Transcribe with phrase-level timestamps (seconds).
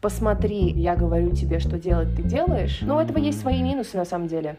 [0.00, 2.80] посмотри, я говорю тебе, что делать, ты делаешь.
[2.82, 4.58] Но у этого есть свои минусы на самом деле.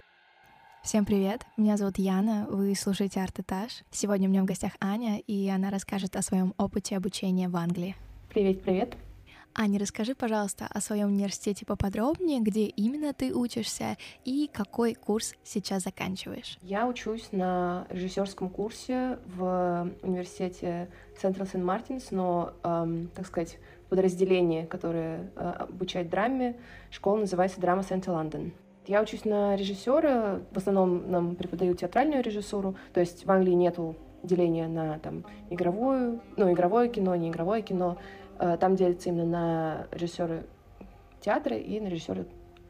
[0.83, 3.83] Всем привет, меня зовут Яна, вы слушаете Арт-этаж.
[3.91, 7.96] Сегодня у меня в гостях Аня, и она расскажет о своем опыте обучения в Англии.
[8.29, 8.96] Привет, привет.
[9.54, 15.84] Аня, расскажи, пожалуйста, о своем университете поподробнее, где именно ты учишься и какой курс сейчас
[15.84, 16.58] заканчиваешь.
[16.62, 20.89] Я учусь на режиссерском курсе в университете
[21.21, 21.36] St.
[21.55, 23.60] Martins, но, эм, так сказать,
[23.92, 26.55] подразделение, которое э, обучает драме.
[26.91, 28.54] Школа называется Драма Center London.
[28.88, 33.98] Я учусь на режиссера, в основном нам преподают театральную режиссуру, то есть в Англии нету
[34.23, 37.98] деления на там игровую, ну игровое кино, не игровое кино.
[38.40, 40.46] Э, там делится именно на режиссеры
[41.20, 42.26] театра и на режиссеры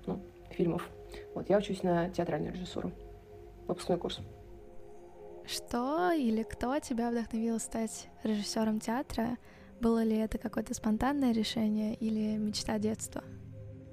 [0.08, 0.90] ну, фильмов.
[1.36, 2.92] Вот я учусь на театральную режиссуру,
[3.68, 4.22] выпускной курс.
[5.46, 9.38] Что или кто тебя вдохновил стать режиссером театра?
[9.82, 13.24] Было ли это какое-то спонтанное решение или мечта детства?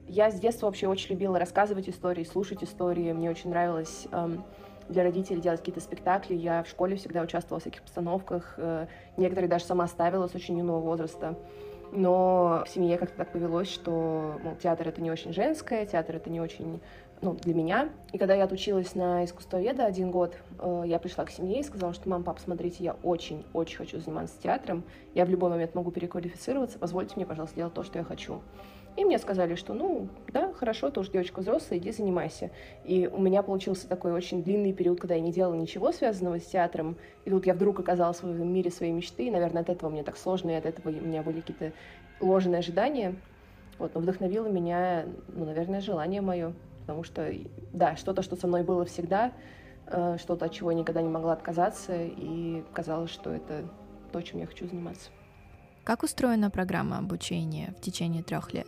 [0.06, 3.10] Я с детства вообще очень любила рассказывать истории, слушать истории.
[3.12, 4.44] Мне очень нравилось эм,
[4.90, 6.34] для родителей делать какие-то спектакли.
[6.34, 8.54] Я в школе всегда участвовала в всяких постановках.
[8.58, 8.86] Э,
[9.16, 11.38] некоторые даже сама ставила с очень юного возраста.
[11.90, 16.28] Но в семье как-то так повелось, что мол, театр это не очень женское, театр это
[16.28, 16.82] не очень
[17.20, 17.90] ну, для меня.
[18.12, 21.92] И когда я отучилась на искусствоведа один год, э, я пришла к семье и сказала,
[21.92, 26.78] что мам, пап, смотрите, я очень-очень хочу заниматься театром, я в любой момент могу переквалифицироваться,
[26.78, 28.40] позвольте мне, пожалуйста, делать то, что я хочу.
[28.96, 32.50] И мне сказали, что ну, да, хорошо, ты уже девочка взрослая, иди занимайся.
[32.84, 36.46] И у меня получился такой очень длинный период, когда я не делала ничего связанного с
[36.46, 40.02] театром, и тут я вдруг оказалась в мире своей мечты, и, наверное, от этого мне
[40.02, 41.72] так сложно, и от этого у меня были какие-то
[42.20, 43.14] ложные ожидания.
[43.78, 46.52] Вот, но вдохновило меня, ну, наверное, желание мое
[46.88, 47.30] потому что,
[47.74, 49.32] да, что-то, что со мной было всегда,
[49.88, 53.68] э, что-то, от чего я никогда не могла отказаться, и казалось, что это
[54.10, 55.10] то, чем я хочу заниматься.
[55.84, 58.66] Как устроена программа обучения в течение трех лет?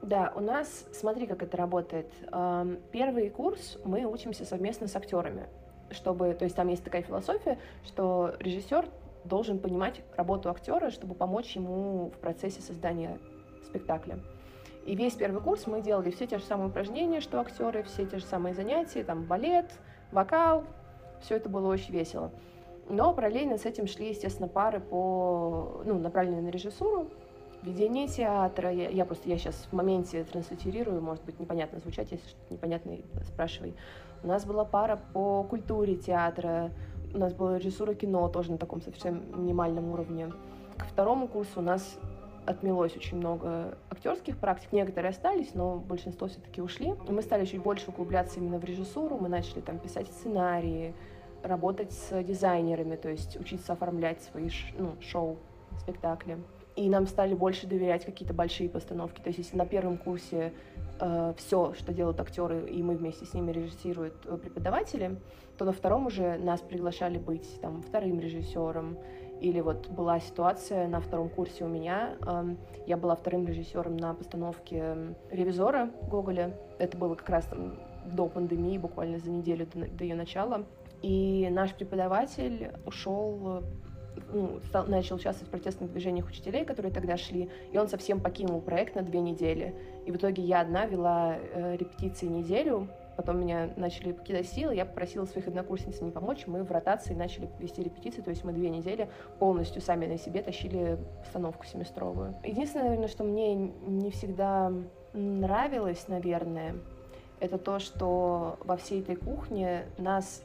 [0.00, 2.10] Да, у нас, смотри, как это работает.
[2.32, 5.44] Эм, первый курс мы учимся совместно с актерами,
[5.90, 8.86] чтобы, то есть там есть такая философия, что режиссер
[9.24, 13.18] должен понимать работу актера, чтобы помочь ему в процессе создания
[13.66, 14.20] спектакля.
[14.84, 18.18] И весь первый курс мы делали все те же самые упражнения, что актеры, все те
[18.18, 19.70] же самые занятия, там балет,
[20.10, 20.64] вокал,
[21.20, 22.32] все это было очень весело.
[22.88, 27.08] Но параллельно с этим шли, естественно, пары по, ну, направленные на режиссуру,
[27.62, 28.72] ведение театра.
[28.72, 32.98] Я, я просто, я сейчас в моменте транслитерирую, может быть, непонятно звучать, если что-то непонятное,
[33.24, 33.74] спрашивай.
[34.24, 36.70] У нас была пара по культуре театра,
[37.14, 40.32] у нас была режиссура кино тоже на таком совсем минимальном уровне.
[40.76, 41.98] К второму курсу у нас
[42.46, 44.72] отмелось очень много актерских практик.
[44.72, 46.94] Некоторые остались, но большинство все-таки ушли.
[47.08, 49.18] Мы стали чуть больше углубляться именно в режиссуру.
[49.18, 50.94] Мы начали там писать сценарии,
[51.42, 55.38] работать с дизайнерами, то есть учиться оформлять свои ну, шоу,
[55.78, 56.38] спектакли.
[56.74, 59.20] И нам стали больше доверять какие-то большие постановки.
[59.20, 60.54] То есть если на первом курсе
[61.00, 65.16] э, все, что делают актеры, и мы вместе с ними режиссируют э, преподаватели,
[65.58, 68.96] то на втором уже нас приглашали быть там вторым режиссером
[69.42, 72.16] или вот была ситуация на втором курсе у меня,
[72.86, 74.96] я была вторым режиссером на постановке
[75.30, 76.56] «Ревизора» Гоголя.
[76.78, 77.74] Это было как раз там
[78.06, 80.64] до пандемии, буквально за неделю до, до ее начала.
[81.02, 83.64] И наш преподаватель ушел
[84.32, 88.60] ну, стал, начал участвовать в протестных движениях учителей, которые тогда шли, и он совсем покинул
[88.60, 89.74] проект на две недели.
[90.06, 94.86] И в итоге я одна вела э, репетиции неделю, Потом меня начали покидать силы, я
[94.86, 98.70] попросила своих однокурсниц мне помочь, мы в ротации начали вести репетиции, то есть мы две
[98.70, 99.08] недели
[99.38, 102.34] полностью сами на себе тащили постановку семестровую.
[102.42, 104.72] Единственное, наверное, что мне не всегда
[105.12, 106.76] нравилось, наверное,
[107.40, 110.42] это то, что во всей этой кухне нас,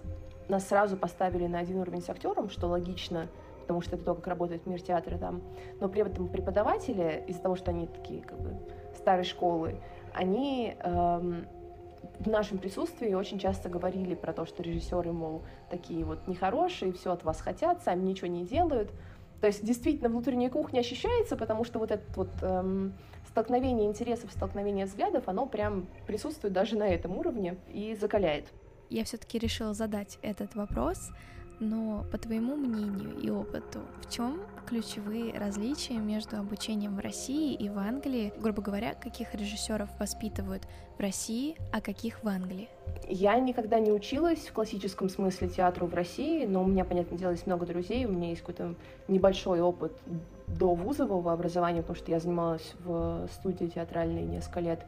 [0.50, 3.28] нас сразу поставили на один уровень с актером, что логично,
[3.62, 5.42] потому что это то, как работает мир театра там.
[5.80, 8.56] Но при этом преподаватели, из-за того, что они такие как бы
[8.96, 9.80] старой школы,
[10.14, 11.46] они эм,
[12.19, 17.12] в нашем присутствии очень часто говорили про то, что режиссеры, мол, такие вот нехорошие, все
[17.12, 18.91] от вас хотят, сами ничего не делают.
[19.41, 22.94] То есть действительно внутренняя кухня ощущается, потому что вот это вот эм,
[23.28, 28.45] столкновение интересов, столкновение взглядов, оно прям присутствует даже на этом уровне и закаляет.
[28.89, 31.12] Я все-таки решила задать этот вопрос,
[31.59, 37.69] но по твоему мнению и опыту, в чем ключевые различия между обучением в России и
[37.69, 38.33] в Англии?
[38.39, 40.63] Грубо говоря, каких режиссеров воспитывают
[40.98, 42.69] в России, а каких в Англии?
[43.07, 47.31] Я никогда не училась в классическом смысле театру в России, но у меня, понятное дело,
[47.31, 48.75] есть много друзей, у меня есть какой-то
[49.07, 49.94] небольшой опыт
[50.48, 54.86] до вузового образования, потому что я занималась в студии театральной несколько лет.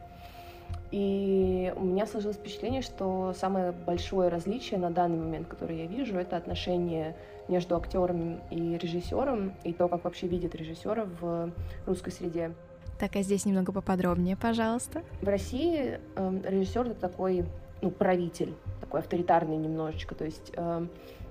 [0.90, 6.18] И у меня сложилось впечатление, что самое большое различие на данный момент, которое я вижу,
[6.18, 7.14] это отношение
[7.48, 11.52] между актером и режиссером, и то, как вообще видят режиссера в
[11.86, 12.52] русской среде.
[12.98, 15.02] Так, а здесь немного поподробнее, пожалуйста.
[15.22, 17.44] В России э, режиссер это такой,
[17.80, 20.86] ну, правитель, такой авторитарный немножечко, то есть э,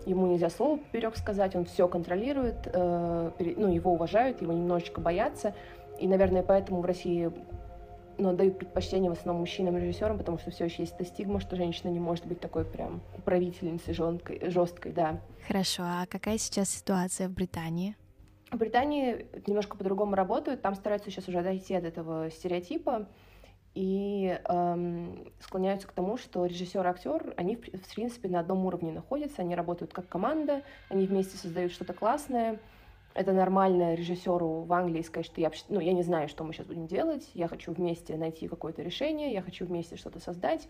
[0.06, 5.54] ему нельзя слово поперек сказать, он все контролирует, э, ну, его уважают, его немножечко боятся,
[6.00, 7.32] и, наверное, поэтому в России
[8.20, 11.90] но дают предпочтение в основном мужчинам-режиссерам, потому что все еще есть эта стигма, что женщина
[11.90, 15.22] не может быть такой прям управительницей жесткой, жесткой, да.
[15.48, 17.96] Хорошо, а какая сейчас ситуация в Британии?
[18.52, 23.08] В Британии немножко по-другому работают, там стараются сейчас уже дойти от этого стереотипа
[23.76, 28.66] и эм, склоняются к тому, что режиссер и актер, они в, в принципе на одном
[28.66, 32.60] уровне находятся, они работают как команда, они вместе создают что-то классное,
[33.14, 36.68] это нормально режиссеру в Англии сказать, что я, ну, я не знаю, что мы сейчас
[36.68, 40.68] будем делать, я хочу вместе найти какое-то решение, я хочу вместе что-то создать.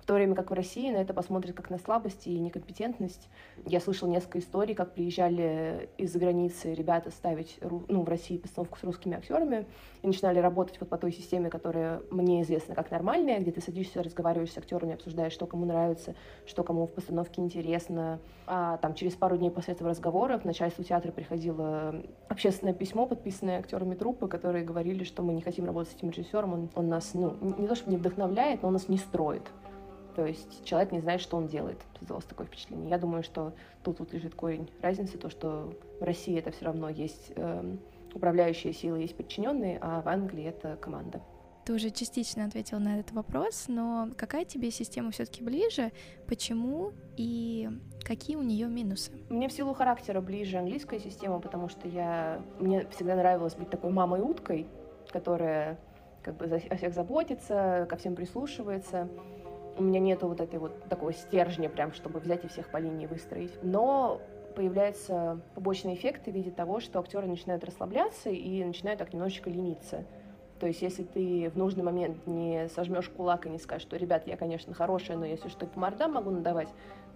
[0.00, 3.28] В то время как в России на это посмотрят как на слабость и некомпетентность.
[3.66, 8.84] Я слышал несколько историй, как приезжали из-за границы ребята ставить ну, в России постановку с
[8.84, 9.66] русскими актерами
[10.02, 14.02] и начинали работать вот по той системе, которая мне известна как нормальная, где ты садишься,
[14.02, 16.14] разговариваешь с актерами, обсуждаешь, что кому нравится,
[16.46, 18.18] что кому в постановке интересно.
[18.46, 21.94] А там через пару дней после этого разговора в начальство театра приходило
[22.28, 26.52] общественное письмо, подписанное актерами труппы, которые говорили, что мы не хотим работать с этим режиссером,
[26.52, 29.42] он, он нас, ну, не то чтобы не вдохновляет, но он нас не строит.
[30.20, 31.78] То есть человек не знает, что он делает.
[31.98, 32.90] Создалось такое впечатление.
[32.90, 36.90] Я думаю, что тут вот лежит корень разницы, то, что в России это все равно
[36.90, 37.76] есть э,
[38.12, 41.22] управляющая сила, есть подчиненные, а в Англии это команда.
[41.64, 45.90] Ты уже частично ответил на этот вопрос, но какая тебе система все-таки ближе?
[46.26, 47.70] Почему и
[48.04, 49.12] какие у нее минусы?
[49.30, 53.90] Мне в силу характера ближе английская система, потому что я мне всегда нравилось быть такой
[53.90, 54.66] мамой уткой,
[55.10, 55.78] которая
[56.22, 59.08] как бы о всех заботится, ко всем прислушивается
[59.80, 63.06] у меня нету вот этой вот такого стержня, прям, чтобы взять и всех по линии
[63.06, 63.52] выстроить.
[63.62, 64.20] Но
[64.54, 70.04] появляются побочные эффекты в виде того, что актеры начинают расслабляться и начинают так немножечко лениться.
[70.58, 74.26] То есть, если ты в нужный момент не сожмешь кулак и не скажешь, что, ребят,
[74.26, 76.68] я, конечно, хорошая, но если что, по мордам могу надавать,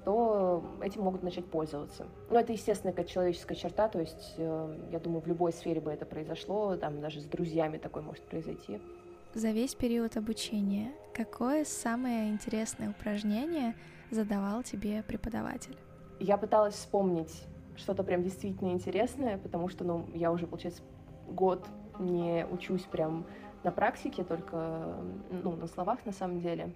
[0.07, 2.07] то этим могут начать пользоваться.
[2.31, 5.91] Ну, это, естественно, какая человеческая черта, то есть, э, я думаю, в любой сфере бы
[5.91, 8.81] это произошло, там даже с друзьями такое может произойти
[9.35, 13.75] за весь период обучения, какое самое интересное упражнение
[14.11, 15.77] задавал тебе преподаватель?
[16.21, 17.45] Я пыталась вспомнить
[17.77, 20.83] что-то прям действительно интересное, потому что, ну, я уже, получается,
[21.27, 21.67] год
[21.99, 23.27] не учусь прям
[23.65, 24.97] на практике, только,
[25.31, 26.73] ну, на словах на самом деле,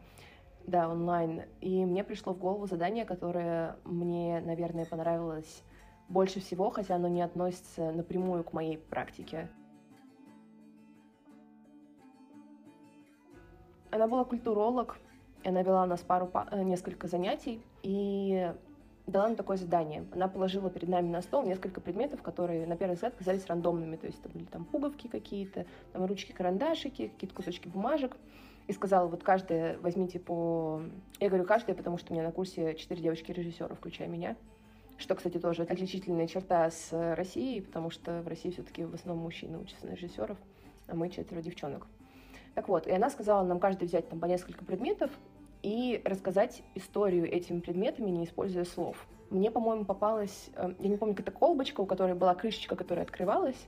[0.66, 1.43] да, онлайн.
[1.60, 5.62] И мне пришло в голову задание, которое мне, наверное, понравилось
[6.08, 9.49] больше всего, хотя оно не относится напрямую к моей практике.
[13.90, 14.99] Она была культуролог,
[15.44, 18.52] она вела у нас пару, э, несколько занятий, и
[19.06, 20.05] дала нам такое задание.
[20.12, 23.96] Она положила перед нами на стол несколько предметов, которые на первый взгляд казались рандомными.
[23.96, 28.17] То есть это были там пуговки какие-то, там ручки-карандашики, какие-то кусочки бумажек.
[28.67, 30.82] И сказала, вот каждая возьмите по...
[31.20, 34.37] Я говорю каждая, потому что у меня на курсе четыре девочки-режиссера, включая меня.
[34.99, 39.56] Что, кстати, тоже отличительная черта с Россией, потому что в России все-таки в основном мужчины
[39.58, 40.37] учатся на режиссеров,
[40.87, 41.87] а мы четверо девчонок.
[42.54, 45.10] Так вот, и она сказала нам каждый взять там по несколько предметов
[45.62, 49.06] и рассказать историю этими предметами, не используя слов.
[49.30, 53.66] Мне, по-моему, попалась, э, я не помню, какая-то колбочка, у которой была крышечка, которая открывалась,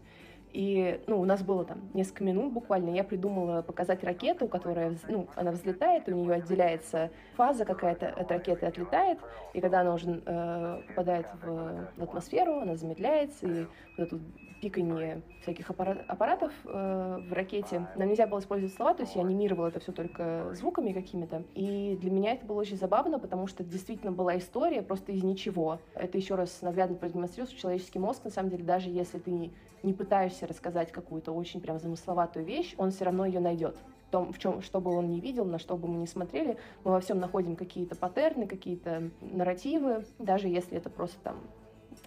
[0.52, 5.28] и, ну, у нас было там несколько минут буквально, я придумала показать ракету, которая, ну,
[5.36, 9.18] она взлетает, у нее отделяется фаза какая-то от ракеты отлетает,
[9.54, 13.66] и когда она уже э, попадает в, в атмосферу, она замедляется, и
[13.96, 14.20] вот эту
[14.60, 17.86] пиканье всяких аппарат, аппаратов э, в ракете.
[17.96, 21.44] Нам нельзя было использовать слова, то есть я анимировала это все только звуками какими-то.
[21.54, 25.22] И для меня это было очень забавно, потому что это действительно была история просто из
[25.22, 25.78] ничего.
[25.94, 29.52] Это еще раз наглядно продемонстрировал, что человеческий мозг, на самом деле, даже если ты не,
[29.82, 33.76] не пытаешься рассказать какую-то очень прям замысловатую вещь, он все равно ее найдет
[34.08, 36.56] в том, в чем, что бы он не видел, на что бы мы не смотрели,
[36.84, 41.40] мы во всем находим какие-то паттерны, какие-то нарративы, даже если это просто там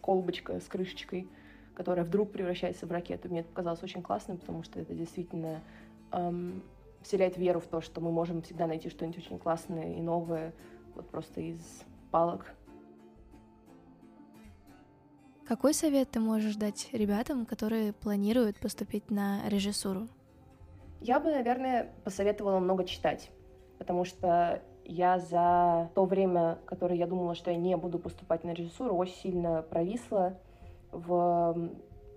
[0.02, 1.30] колбочка с крышечкой
[1.75, 3.30] которая вдруг превращается в ракету.
[3.30, 5.62] Мне это показалось очень классным, потому что это действительно
[6.12, 6.62] эм,
[7.02, 10.54] вселяет веру в то, что мы можем всегда найти что-нибудь очень классное и новое,
[10.96, 11.60] вот просто из
[12.12, 12.54] палок.
[15.48, 20.08] Какой совет ты можешь дать ребятам, которые планируют поступить на режиссуру?
[21.02, 23.30] Я бы, наверное, посоветовала много читать,
[23.78, 28.54] потому что я за то время, которое я думала, что я не буду поступать на
[28.54, 30.40] режиссуру, очень сильно провисла
[30.92, 31.58] в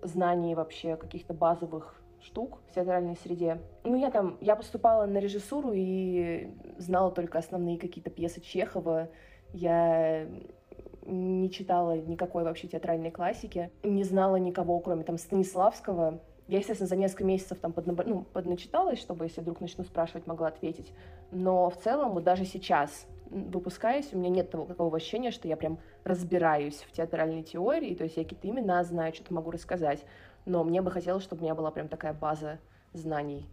[0.03, 3.61] знании вообще каких-то базовых штук в театральной среде.
[3.83, 9.09] Ну, я там, я поступала на режиссуру и знала только основные какие-то пьесы Чехова.
[9.53, 10.27] Я
[11.47, 16.95] не читала никакой вообще театральной классики, не знала никого, кроме там Станиславского, Я, естественно, за
[16.95, 18.05] несколько месяцев там поднаб...
[18.05, 20.93] ну, подначиталась, чтобы, если вдруг начну спрашивать, могла ответить.
[21.31, 25.57] Но в целом, вот даже сейчас, выпускаясь, у меня нет того какого ощущения, что я
[25.57, 30.05] прям разбираюсь в театральной теории, то есть я какие-то имена знаю, что-то могу рассказать,
[30.45, 32.59] но мне бы хотелось, чтобы у меня была прям такая база
[32.93, 33.45] знаний.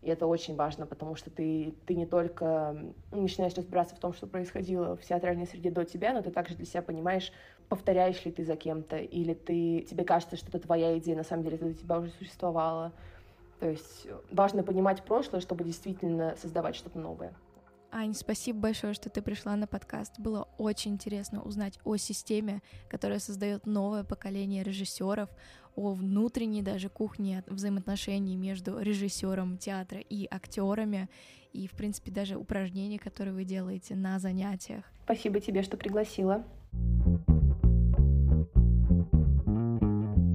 [0.00, 2.76] И это очень важно, потому что ты, ты не только
[3.10, 6.66] начинаешь разбираться в том, что происходило в театральной среде до тебя, но ты также для
[6.66, 7.32] себя понимаешь,
[7.68, 11.42] повторяешь ли ты за кем-то, или ты, тебе кажется, что это твоя идея, на самом
[11.42, 12.92] деле это у тебя уже существовало.
[13.58, 17.34] То есть важно понимать прошлое, чтобы действительно создавать что-то новое.
[17.90, 20.20] Ань, спасибо большое, что ты пришла на подкаст.
[20.20, 25.30] Было очень интересно узнать о системе, которая создает новое поколение режиссеров,
[25.78, 31.08] о внутренней даже кухне взаимоотношений между режиссером театра и актерами,
[31.52, 34.84] и, в принципе, даже упражнения, которые вы делаете на занятиях.
[35.04, 36.44] Спасибо тебе, что пригласила.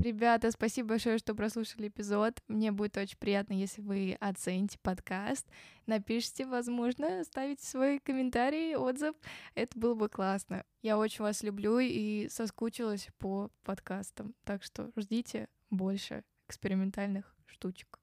[0.04, 2.42] Ребята, спасибо большое, что прослушали эпизод.
[2.50, 5.48] Мне будет очень приятно, если вы оцените подкаст,
[5.86, 9.16] напишите, возможно, ставите свой комментарий, отзыв.
[9.56, 10.66] Это было бы классно.
[10.82, 14.36] Я очень вас люблю и соскучилась по подкастам.
[14.44, 18.03] Так что ждите больше экспериментальных штучек.